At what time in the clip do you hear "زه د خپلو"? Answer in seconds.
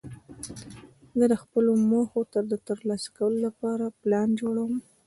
1.19-1.71